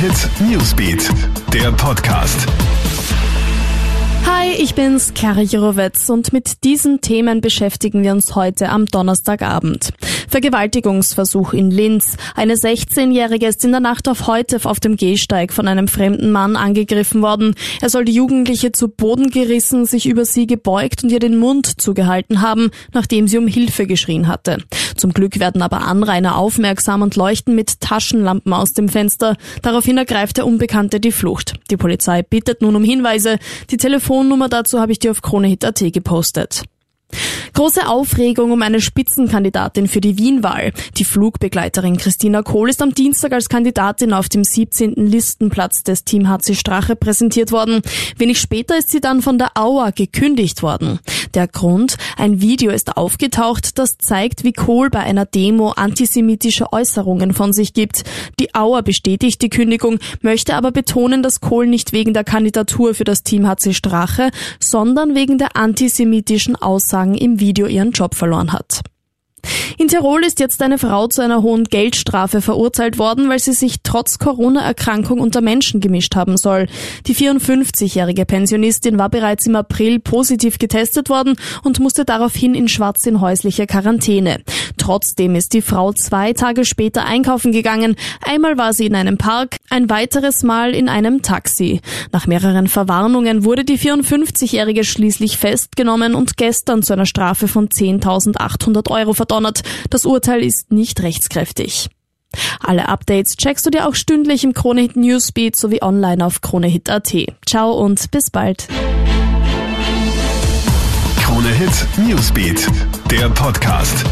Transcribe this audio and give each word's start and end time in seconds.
Hit 0.00 0.30
Newsbeat, 0.48 1.10
der 1.52 1.72
Podcast. 1.72 2.46
Hi, 4.24 4.52
ich 4.52 4.76
bin's, 4.76 5.12
Kari 5.12 5.42
Jirovetz 5.42 6.08
und 6.08 6.32
mit 6.32 6.62
diesen 6.62 7.00
Themen 7.00 7.40
beschäftigen 7.40 8.04
wir 8.04 8.12
uns 8.12 8.36
heute 8.36 8.68
am 8.68 8.86
Donnerstagabend. 8.86 9.90
Vergewaltigungsversuch 10.28 11.52
in 11.52 11.70
Linz. 11.70 12.16
Eine 12.34 12.54
16-Jährige 12.54 13.46
ist 13.46 13.64
in 13.64 13.70
der 13.70 13.80
Nacht 13.80 14.08
auf 14.08 14.26
heute 14.26 14.58
auf 14.64 14.80
dem 14.80 14.96
Gehsteig 14.96 15.52
von 15.52 15.68
einem 15.68 15.88
fremden 15.88 16.30
Mann 16.30 16.56
angegriffen 16.56 17.22
worden. 17.22 17.54
Er 17.80 17.90
soll 17.90 18.04
die 18.04 18.12
Jugendliche 18.12 18.72
zu 18.72 18.88
Boden 18.88 19.30
gerissen, 19.30 19.86
sich 19.86 20.06
über 20.06 20.24
sie 20.24 20.46
gebeugt 20.46 21.02
und 21.02 21.10
ihr 21.10 21.18
den 21.18 21.36
Mund 21.36 21.80
zugehalten 21.80 22.42
haben, 22.42 22.70
nachdem 22.92 23.28
sie 23.28 23.38
um 23.38 23.46
Hilfe 23.46 23.86
geschrien 23.86 24.28
hatte. 24.28 24.58
Zum 24.96 25.12
Glück 25.12 25.38
werden 25.38 25.62
aber 25.62 25.82
Anrainer 25.82 26.36
aufmerksam 26.36 27.02
und 27.02 27.16
leuchten 27.16 27.54
mit 27.54 27.80
Taschenlampen 27.80 28.52
aus 28.52 28.72
dem 28.72 28.88
Fenster. 28.88 29.36
Daraufhin 29.62 29.96
ergreift 29.96 30.36
der 30.36 30.46
Unbekannte 30.46 31.00
die 31.00 31.12
Flucht. 31.12 31.54
Die 31.70 31.76
Polizei 31.76 32.22
bittet 32.22 32.62
nun 32.62 32.76
um 32.76 32.84
Hinweise. 32.84 33.38
Die 33.70 33.76
Telefonnummer 33.76 34.48
dazu 34.48 34.80
habe 34.80 34.92
ich 34.92 34.98
dir 34.98 35.10
auf 35.10 35.22
KroneHit.at 35.22 35.92
gepostet. 35.92 36.64
Große 37.54 37.88
Aufregung 37.88 38.52
um 38.52 38.62
eine 38.62 38.80
Spitzenkandidatin 38.80 39.88
für 39.88 40.00
die 40.00 40.18
Wien-Wahl. 40.18 40.72
Die 40.96 41.04
Flugbegleiterin 41.04 41.96
Christina 41.96 42.42
Kohl 42.42 42.70
ist 42.70 42.82
am 42.82 42.94
Dienstag 42.94 43.32
als 43.32 43.48
Kandidatin 43.48 44.12
auf 44.12 44.28
dem 44.28 44.44
17. 44.44 44.94
Listenplatz 44.94 45.82
des 45.82 46.04
Team 46.04 46.28
HC 46.28 46.54
Strache 46.54 46.96
präsentiert 46.96 47.52
worden. 47.52 47.82
Wenig 48.16 48.40
später 48.40 48.78
ist 48.78 48.90
sie 48.90 49.00
dann 49.00 49.22
von 49.22 49.38
der 49.38 49.56
Auer 49.56 49.92
gekündigt 49.92 50.62
worden. 50.62 51.00
Der 51.34 51.48
Grund? 51.48 51.96
Ein 52.16 52.40
Video 52.40 52.70
ist 52.70 52.96
aufgetaucht, 52.96 53.78
das 53.78 53.98
zeigt, 53.98 54.44
wie 54.44 54.52
Kohl 54.52 54.90
bei 54.90 55.00
einer 55.00 55.26
Demo 55.26 55.70
antisemitische 55.70 56.72
Äußerungen 56.72 57.32
von 57.32 57.52
sich 57.52 57.74
gibt. 57.74 58.04
Die 58.40 58.54
Auer 58.54 58.82
bestätigt 58.82 59.42
die 59.42 59.50
Kündigung, 59.50 59.98
möchte 60.22 60.54
aber 60.54 60.72
betonen, 60.72 61.22
dass 61.22 61.40
Kohl 61.40 61.66
nicht 61.66 61.92
wegen 61.92 62.14
der 62.14 62.24
Kandidatur 62.24 62.94
für 62.94 63.04
das 63.04 63.22
Team 63.22 63.46
HC 63.46 63.74
Strache, 63.74 64.30
sondern 64.60 65.14
wegen 65.14 65.38
der 65.38 65.56
antisemitischen 65.56 66.56
Aussagen 66.56 67.14
im 67.14 67.37
Video 67.40 67.66
ihren 67.66 67.92
Job 67.92 68.14
verloren 68.14 68.52
hat. 68.52 68.82
In 69.76 69.86
Tirol 69.86 70.24
ist 70.24 70.40
jetzt 70.40 70.60
eine 70.60 70.78
Frau 70.78 71.06
zu 71.06 71.22
einer 71.22 71.42
hohen 71.42 71.64
Geldstrafe 71.64 72.40
verurteilt 72.40 72.98
worden, 72.98 73.28
weil 73.28 73.38
sie 73.38 73.52
sich 73.52 73.76
trotz 73.84 74.18
Corona-Erkrankung 74.18 75.20
unter 75.20 75.40
Menschen 75.40 75.80
gemischt 75.80 76.16
haben 76.16 76.36
soll. 76.36 76.66
Die 77.06 77.14
54-jährige 77.14 78.26
Pensionistin 78.26 78.98
war 78.98 79.08
bereits 79.08 79.46
im 79.46 79.54
April 79.54 80.00
positiv 80.00 80.58
getestet 80.58 81.08
worden 81.08 81.36
und 81.62 81.78
musste 81.78 82.04
daraufhin 82.04 82.54
in 82.54 82.66
Schwarz 82.66 83.06
in 83.06 83.20
häusliche 83.20 83.66
Quarantäne. 83.66 84.40
Trotzdem 84.88 85.34
ist 85.34 85.52
die 85.52 85.60
Frau 85.60 85.92
zwei 85.92 86.32
Tage 86.32 86.64
später 86.64 87.04
einkaufen 87.04 87.52
gegangen. 87.52 87.94
Einmal 88.24 88.56
war 88.56 88.72
sie 88.72 88.86
in 88.86 88.94
einem 88.94 89.18
Park, 89.18 89.58
ein 89.68 89.90
weiteres 89.90 90.42
Mal 90.42 90.74
in 90.74 90.88
einem 90.88 91.20
Taxi. 91.20 91.82
Nach 92.10 92.26
mehreren 92.26 92.68
Verwarnungen 92.68 93.44
wurde 93.44 93.66
die 93.66 93.78
54-jährige 93.78 94.84
schließlich 94.84 95.36
festgenommen 95.36 96.14
und 96.14 96.38
gestern 96.38 96.82
zu 96.82 96.94
einer 96.94 97.04
Strafe 97.04 97.48
von 97.48 97.68
10.800 97.68 98.90
Euro 98.90 99.12
verdonnert. 99.12 99.60
Das 99.90 100.06
Urteil 100.06 100.42
ist 100.42 100.72
nicht 100.72 101.02
rechtskräftig. 101.02 101.90
Alle 102.58 102.88
Updates 102.88 103.36
checkst 103.36 103.66
du 103.66 103.70
dir 103.70 103.86
auch 103.86 103.94
stündlich 103.94 104.42
im 104.42 104.54
Kronehit 104.54 104.96
Newsbeat 104.96 105.54
sowie 105.54 105.82
online 105.82 106.24
auf 106.24 106.40
kronehit.at. 106.40 107.14
Ciao 107.44 107.72
und 107.72 108.10
bis 108.10 108.30
bald. 108.30 108.68
Kronehit 111.20 111.86
Newsbeat, 111.98 112.66
der 113.10 113.28
Podcast. 113.28 114.06